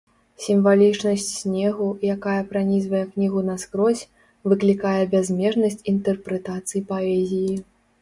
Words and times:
Сімвалічнасць 0.43 1.25
снегу, 1.41 1.89
якая 2.15 2.39
пранізвае 2.55 3.03
кнігу 3.13 3.45
наскрозь, 3.51 4.03
выклікае 4.49 4.99
бязмежнасць 5.15 5.81
інтэрпрэтацый 5.97 6.81
паэзіі. 6.93 7.55